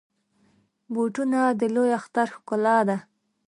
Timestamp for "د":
1.59-1.61